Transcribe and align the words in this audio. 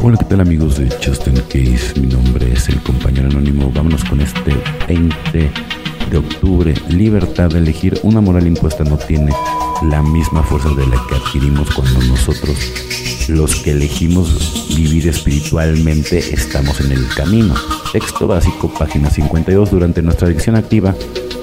Hola, 0.00 0.16
¿qué 0.16 0.26
tal 0.26 0.40
amigos 0.40 0.78
de 0.78 0.88
Justin 1.04 1.34
Case? 1.48 2.00
Mi 2.00 2.06
nombre 2.06 2.52
es 2.52 2.68
el 2.68 2.80
compañero 2.82 3.28
anónimo. 3.28 3.72
Vámonos 3.74 4.04
con 4.04 4.20
este 4.20 4.54
20 4.86 5.50
de 6.10 6.16
octubre. 6.16 6.72
Libertad 6.88 7.50
de 7.50 7.58
elegir. 7.58 7.98
Una 8.04 8.20
moral 8.20 8.46
impuesta 8.46 8.84
no 8.84 8.96
tiene 8.96 9.32
la 9.82 10.00
misma 10.02 10.44
fuerza 10.44 10.68
de 10.68 10.86
la 10.86 11.02
que 11.08 11.16
adquirimos 11.16 11.68
cuando 11.72 12.00
nosotros, 12.02 12.56
los 13.28 13.56
que 13.56 13.72
elegimos 13.72 14.68
vivir 14.76 15.08
espiritualmente, 15.08 16.18
estamos 16.32 16.80
en 16.80 16.92
el 16.92 17.08
camino. 17.08 17.54
Texto 17.92 18.28
básico, 18.28 18.72
página 18.72 19.10
52. 19.10 19.72
Durante 19.72 20.00
nuestra 20.00 20.28
adicción 20.28 20.54
activa, 20.54 20.94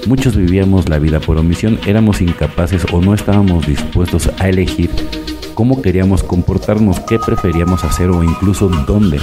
muchos 0.08 0.38
vivíamos 0.38 0.88
la 0.88 0.98
vida 0.98 1.20
por 1.20 1.38
omisión, 1.38 1.78
éramos 1.86 2.22
incapaces 2.22 2.86
o 2.94 3.02
no 3.02 3.14
estábamos 3.14 3.68
dispuestos 3.68 4.30
a 4.40 4.48
elegir 4.48 4.92
cómo 5.56 5.82
queríamos 5.82 6.22
comportarnos, 6.22 7.00
qué 7.00 7.18
preferíamos 7.18 7.84
hacer 7.84 8.10
o 8.10 8.24
incluso 8.24 8.70
dónde 8.86 9.20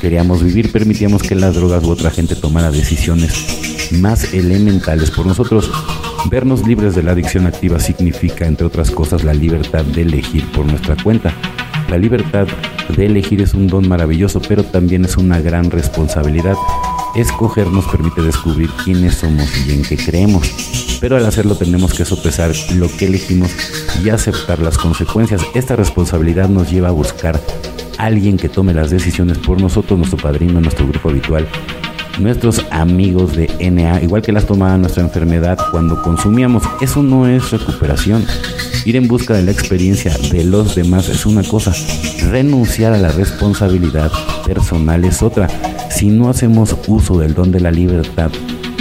queríamos 0.00 0.42
vivir. 0.42 0.72
Permitíamos 0.72 1.22
que 1.22 1.34
las 1.34 1.54
drogas 1.54 1.84
u 1.84 1.90
otra 1.90 2.10
gente 2.10 2.36
tomara 2.36 2.70
decisiones 2.70 3.92
más 3.92 4.32
elementales 4.32 5.10
por 5.10 5.26
nosotros. 5.26 5.70
Vernos 6.30 6.66
libres 6.66 6.94
de 6.94 7.02
la 7.02 7.12
adicción 7.12 7.46
activa 7.46 7.78
significa, 7.80 8.46
entre 8.46 8.66
otras 8.66 8.90
cosas, 8.90 9.24
la 9.24 9.34
libertad 9.34 9.84
de 9.84 10.02
elegir 10.02 10.50
por 10.52 10.64
nuestra 10.64 10.96
cuenta. 11.02 11.34
La 11.90 11.98
libertad 11.98 12.46
de 12.96 13.06
elegir 13.06 13.42
es 13.42 13.54
un 13.54 13.66
don 13.66 13.86
maravilloso, 13.86 14.40
pero 14.40 14.64
también 14.64 15.04
es 15.04 15.16
una 15.16 15.40
gran 15.40 15.70
responsabilidad. 15.70 16.56
Escoger 17.14 17.68
nos 17.68 17.86
permite 17.86 18.22
descubrir 18.22 18.70
quiénes 18.84 19.16
somos 19.16 19.48
y 19.66 19.72
en 19.72 19.82
qué 19.82 19.96
creemos, 19.96 20.48
pero 21.00 21.16
al 21.16 21.26
hacerlo 21.26 21.54
tenemos 21.54 21.94
que 21.94 22.04
sopesar 22.04 22.52
lo 22.74 22.88
que 22.88 23.06
elegimos 23.06 23.50
y 24.02 24.10
aceptar 24.10 24.58
las 24.60 24.78
consecuencias. 24.78 25.42
Esta 25.54 25.76
responsabilidad 25.76 26.48
nos 26.48 26.70
lleva 26.70 26.88
a 26.88 26.92
buscar 26.92 27.40
a 27.98 28.04
alguien 28.04 28.36
que 28.36 28.48
tome 28.48 28.74
las 28.74 28.90
decisiones 28.90 29.38
por 29.38 29.60
nosotros, 29.60 29.98
nuestro 29.98 30.18
padrino, 30.18 30.60
nuestro 30.60 30.86
grupo 30.86 31.10
habitual, 31.10 31.46
nuestros 32.18 32.64
amigos 32.70 33.36
de 33.36 33.48
NA, 33.70 34.02
igual 34.02 34.22
que 34.22 34.32
las 34.32 34.46
tomaba 34.46 34.76
nuestra 34.78 35.02
enfermedad 35.02 35.58
cuando 35.70 36.02
consumíamos. 36.02 36.62
Eso 36.80 37.02
no 37.02 37.26
es 37.26 37.50
recuperación. 37.50 38.24
Ir 38.84 38.96
en 38.96 39.08
busca 39.08 39.34
de 39.34 39.42
la 39.42 39.50
experiencia 39.50 40.16
de 40.30 40.44
los 40.44 40.74
demás 40.74 41.08
es 41.08 41.26
una 41.26 41.42
cosa. 41.42 41.72
Renunciar 42.30 42.92
a 42.92 42.98
la 42.98 43.12
responsabilidad 43.12 44.10
personal 44.44 45.04
es 45.04 45.22
otra 45.22 45.48
si 45.90 46.08
no 46.08 46.28
hacemos 46.28 46.76
uso 46.86 47.18
del 47.18 47.34
don 47.34 47.50
de 47.50 47.60
la 47.60 47.70
libertad 47.70 48.30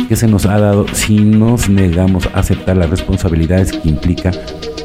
que 0.07 0.15
se 0.15 0.27
nos 0.27 0.45
ha 0.45 0.59
dado, 0.59 0.87
si 0.93 1.19
nos 1.19 1.69
negamos 1.69 2.27
a 2.27 2.39
aceptar 2.39 2.77
las 2.77 2.89
responsabilidades 2.89 3.71
que 3.71 3.89
implica, 3.89 4.31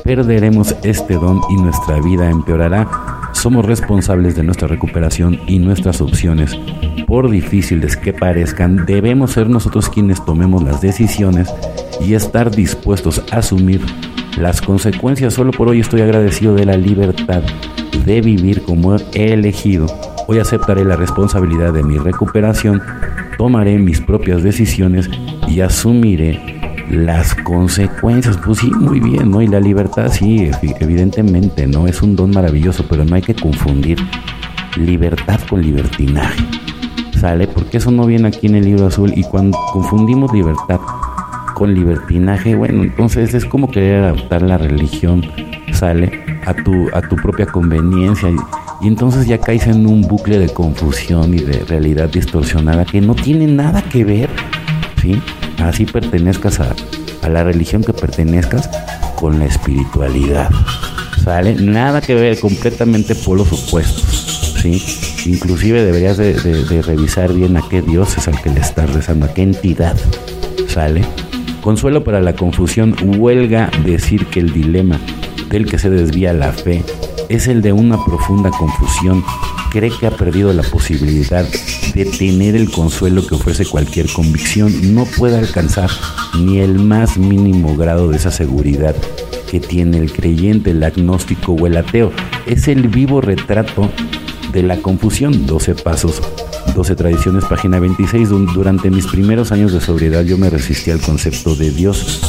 perderemos 0.05 0.75
este 0.83 1.15
don 1.15 1.41
y 1.51 1.57
nuestra 1.57 2.01
vida 2.01 2.31
empeorará. 2.31 2.89
Somos 3.33 3.65
responsables 3.65 4.35
de 4.35 4.43
nuestra 4.43 4.69
recuperación 4.69 5.41
y 5.47 5.59
nuestras 5.59 6.01
opciones. 6.01 6.59
Por 7.07 7.31
difíciles 7.31 7.97
que 7.97 8.13
parezcan, 8.13 8.87
debemos 8.87 9.33
ser 9.33 9.49
nosotros 9.49 9.89
quienes 9.89 10.25
tomemos 10.25 10.63
las 10.63 10.81
decisiones 10.81 11.49
y 12.01 12.15
estar 12.15 12.51
dispuestos 12.51 13.23
a 13.31 13.39
asumir 13.39 13.81
las 14.39 14.61
consecuencias. 14.61 15.35
Solo 15.35 15.53
por 15.53 15.69
hoy 15.69 15.81
estoy 15.81 16.03
agradecido 16.03 16.55
de 16.55 16.67
la 16.67 16.77
libertad 16.77 17.43
de 18.05 18.21
vivir 18.21 18.63
como 18.63 18.97
he 18.97 19.33
elegido 19.33 19.87
Hoy 20.31 20.39
aceptaré 20.39 20.85
la 20.85 20.95
responsabilidad 20.95 21.73
de 21.73 21.83
mi 21.83 21.99
recuperación, 21.99 22.81
tomaré 23.37 23.79
mis 23.79 24.01
propias 24.01 24.45
decisiones 24.45 25.11
y 25.49 25.61
asumiré 25.61 26.61
las 26.89 27.35
consecuencias. 27.35 28.37
Pues 28.37 28.59
sí, 28.59 28.71
muy 28.71 29.01
bien, 29.01 29.29
¿no? 29.33 29.43
Y 29.43 29.49
la 29.49 29.59
libertad, 29.59 30.09
sí, 30.09 30.49
evidentemente, 30.79 31.67
¿no? 31.67 31.89
Es 31.89 32.01
un 32.01 32.15
don 32.15 32.31
maravilloso, 32.31 32.85
pero 32.89 33.05
no 33.05 33.17
hay 33.17 33.23
que 33.23 33.35
confundir 33.35 33.99
libertad 34.77 35.41
con 35.49 35.63
libertinaje. 35.63 36.45
¿Sale? 37.19 37.49
Porque 37.49 37.79
eso 37.79 37.91
no 37.91 38.07
viene 38.07 38.29
aquí 38.29 38.47
en 38.47 38.55
el 38.55 38.67
libro 38.67 38.87
azul 38.87 39.13
y 39.17 39.25
cuando 39.25 39.59
confundimos 39.73 40.33
libertad 40.33 40.79
con 41.55 41.75
libertinaje, 41.75 42.55
bueno, 42.55 42.85
entonces 42.85 43.35
es 43.35 43.45
como 43.45 43.69
querer 43.69 44.05
adaptar 44.05 44.43
la 44.43 44.59
religión, 44.59 45.25
¿sale? 45.73 46.25
A 46.47 46.55
tu, 46.55 46.87
a 46.93 47.03
tu 47.03 47.17
propia 47.17 47.47
conveniencia. 47.47 48.31
Y 48.81 48.89
entonces 48.89 49.27
ya 49.27 49.39
caes 49.39 49.67
en 49.67 49.87
un 49.87 50.03
bucle 50.03 50.39
de 50.39 50.49
confusión 50.49 51.35
y 51.35 51.39
de 51.39 51.65
realidad 51.67 52.09
distorsionada 52.09 52.87
que 52.87 53.03
no 53.03 53.15
tiene 53.15 53.47
nada 53.47 53.83
que 53.83 54.05
ver, 54.05 54.31
¿sí? 55.03 55.21
Así 55.59 55.85
pertenezcas 55.85 56.61
a, 56.61 56.75
la 57.29 57.45
religión 57.45 57.85
que 57.85 57.93
pertenezcas 57.93 58.71
con 59.17 59.39
la 59.39 59.45
espiritualidad, 59.45 60.49
¿sale? 61.23 61.57
Nada 61.57 62.01
que 62.01 62.15
ver, 62.15 62.41
completamente 62.41 63.15
polos 63.15 63.53
opuestos, 63.53 64.57
¿sí? 64.63 64.83
Inclusive 65.27 65.85
deberías 65.85 66.17
de, 66.17 66.83
revisar 66.83 67.35
bien 67.35 67.59
a 67.59 67.63
qué 67.69 67.83
Dios 67.83 68.17
es 68.17 68.29
al 68.29 68.41
que 68.41 68.49
le 68.49 68.61
estás 68.61 68.95
rezando, 68.95 69.27
a 69.27 69.35
qué 69.35 69.43
entidad, 69.43 69.95
¿sale? 70.69 71.03
Consuelo 71.61 72.03
para 72.03 72.23
la 72.23 72.33
confusión, 72.33 72.97
huelga 73.03 73.71
decir 73.85 74.25
que 74.25 74.41
el 74.41 74.55
dilema 74.55 74.99
del 75.51 75.67
que 75.67 75.79
se 75.79 75.91
desvía 75.91 76.33
la 76.33 76.53
fe 76.53 76.83
es 77.31 77.47
el 77.47 77.63
de 77.63 77.73
una 77.73 78.05
profunda 78.05 78.51
confusión. 78.51 79.25
Cree 79.71 79.91
que 79.91 80.07
ha 80.07 80.11
perdido 80.11 80.53
la 80.53 80.65
posibilidad 80.65 81.47
de 81.95 82.05
tener 82.05 82.57
el 82.57 82.71
consuelo 82.71 83.25
que 83.25 83.37
ofrece 83.37 83.65
cualquier 83.65 84.13
convicción. 84.13 84.95
No 84.95 85.05
puede 85.05 85.39
alcanzar 85.39 85.91
ni 86.41 86.59
el 86.59 86.81
más 86.81 87.17
mínimo 87.17 87.77
grado 87.77 88.09
de 88.09 88.17
esa 88.17 88.33
seguridad 88.33 88.97
que 89.49 89.61
tiene 89.61 89.99
el 89.99 90.13
creyente, 90.13 90.73
el 90.73 90.83
agnóstico 90.83 91.53
o 91.53 91.67
el 91.69 91.77
ateo. 91.77 92.13
Es 92.47 92.67
el 92.67 92.89
vivo 92.89 93.21
retrato 93.21 93.91
de 94.53 94.65
la 94.65 94.79
confusión. 94.79 95.47
12 95.47 95.77
pasos 95.77 96.21
12 96.75 96.95
Tradiciones, 96.95 97.45
página 97.45 97.79
26. 97.79 98.29
Durante 98.55 98.91
mis 98.91 99.07
primeros 99.07 99.53
años 99.53 99.73
de 99.73 99.81
sobriedad 99.81 100.23
yo 100.25 100.37
me 100.39 100.51
resistí 100.51 100.91
al 100.91 101.01
concepto 101.01 101.55
de 101.55 101.71
Dios. 101.71 102.21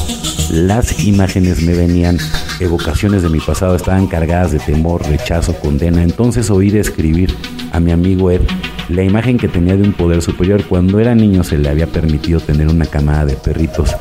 Las 0.49 0.99
imágenes 1.03 1.61
me 1.61 1.73
venían, 1.73 2.17
evocaciones 2.59 3.21
de 3.21 3.29
mi 3.29 3.39
pasado 3.39 3.75
estaban 3.75 4.07
cargadas 4.07 4.51
de 4.51 4.59
temor, 4.59 5.05
rechazo, 5.05 5.53
condena. 5.53 6.03
Entonces 6.03 6.49
oí 6.49 6.69
describir 6.69 7.35
a 7.71 7.79
mi 7.79 7.91
amigo 7.91 8.31
Ed 8.31 8.41
la 8.89 9.03
imagen 9.03 9.37
que 9.37 9.47
tenía 9.47 9.77
de 9.77 9.83
un 9.83 9.93
poder 9.93 10.21
superior. 10.21 10.65
Cuando 10.65 10.99
era 10.99 11.15
niño 11.15 11.43
se 11.43 11.57
le 11.57 11.69
había 11.69 11.87
permitido 11.87 12.39
tener 12.39 12.67
una 12.67 12.85
camada 12.85 13.25
de 13.25 13.35
perritos. 13.35 13.95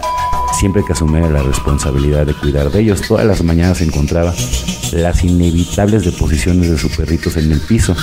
Siempre 0.58 0.82
que 0.84 0.92
asumía 0.92 1.28
la 1.28 1.42
responsabilidad 1.42 2.26
de 2.26 2.34
cuidar 2.34 2.70
de 2.70 2.80
ellos, 2.80 3.02
todas 3.06 3.26
las 3.26 3.42
mañanas 3.42 3.80
encontraba 3.80 4.34
las 4.92 5.24
inevitables 5.24 6.04
deposiciones 6.04 6.70
de 6.70 6.78
sus 6.78 6.96
perritos 6.96 7.36
en 7.36 7.52
el 7.52 7.60
piso 7.60 7.94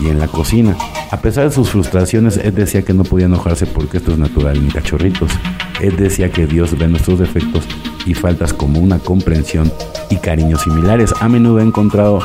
y 0.00 0.08
en 0.08 0.18
la 0.18 0.28
cocina. 0.28 0.76
A 1.12 1.20
pesar 1.20 1.44
de 1.44 1.54
sus 1.54 1.68
frustraciones, 1.68 2.38
Ed 2.38 2.54
decía 2.54 2.80
que 2.80 2.94
no 2.94 3.04
podía 3.04 3.26
enojarse 3.26 3.66
porque 3.66 3.98
esto 3.98 4.12
es 4.12 4.18
natural 4.18 4.56
en 4.56 4.70
cachorritos. 4.70 5.30
Ed 5.78 5.92
decía 5.92 6.30
que 6.32 6.46
Dios 6.46 6.76
ve 6.78 6.88
nuestros 6.88 7.18
defectos 7.18 7.64
y 8.06 8.14
faltas 8.14 8.54
como 8.54 8.80
una 8.80 8.98
comprensión 8.98 9.70
y 10.08 10.16
cariño 10.16 10.56
similares. 10.56 11.12
A 11.20 11.28
menudo 11.28 11.60
he 11.60 11.64
encontrado 11.64 12.20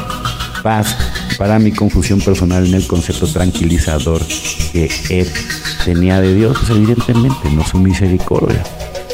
paz 0.63 0.95
para 1.37 1.59
mi 1.59 1.73
confusión 1.73 2.21
personal 2.21 2.65
en 2.65 2.75
el 2.75 2.87
concepto 2.87 3.27
tranquilizador 3.27 4.21
que 4.71 4.89
Ed 5.09 5.27
tenía 5.83 6.21
de 6.21 6.33
Dios, 6.33 6.57
pues 6.57 6.69
evidentemente 6.69 7.51
no 7.53 7.65
su 7.65 7.79
misericordia, 7.79 8.63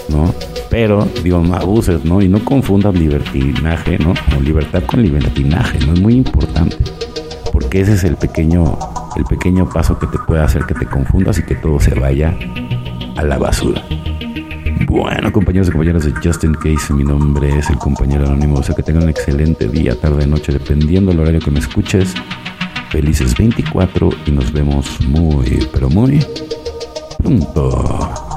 ¿no? 0.07 0.35
Pero, 0.69 1.07
digo, 1.23 1.39
no 1.39 1.55
abuses, 1.55 2.05
¿no? 2.05 2.21
Y 2.21 2.29
no 2.29 2.45
confundas 2.45 2.93
libertinaje, 2.93 3.97
¿no? 3.97 4.13
O 4.37 4.39
libertad 4.39 4.83
con 4.83 5.01
libertinaje, 5.01 5.79
¿no? 5.79 5.93
Es 5.93 5.99
muy 5.99 6.13
importante 6.13 6.77
porque 7.53 7.81
ese 7.81 7.93
es 7.93 8.03
el 8.03 8.17
pequeño, 8.17 8.79
el 9.15 9.25
pequeño 9.25 9.69
paso 9.69 9.97
que 9.97 10.07
te 10.07 10.17
puede 10.19 10.41
hacer 10.41 10.63
que 10.65 10.73
te 10.73 10.85
confundas 10.85 11.39
y 11.39 11.43
que 11.43 11.55
todo 11.55 11.79
se 11.79 11.93
vaya 11.95 12.35
a 13.15 13.23
la 13.23 13.37
basura. 13.37 13.83
Bueno, 14.87 15.31
compañeros 15.31 15.67
y 15.67 15.71
compañeras 15.71 16.05
de 16.05 16.13
Justin 16.23 16.53
Case, 16.53 16.93
mi 16.93 17.03
nombre 17.03 17.57
es 17.57 17.69
el 17.69 17.77
compañero 17.77 18.25
anónimo. 18.25 18.59
O 18.59 18.63
sea 18.63 18.75
que 18.75 18.83
tengan 18.83 19.03
un 19.03 19.09
excelente 19.09 19.67
día, 19.67 19.99
tarde, 19.99 20.27
noche, 20.27 20.51
dependiendo 20.51 21.11
del 21.11 21.21
horario 21.21 21.39
que 21.39 21.51
me 21.51 21.59
escuches. 21.59 22.13
Felices 22.89 23.35
24 23.35 24.09
y 24.27 24.31
nos 24.31 24.51
vemos 24.51 24.99
muy, 25.07 25.67
pero 25.73 25.89
muy 25.89 26.23
pronto. 27.17 28.32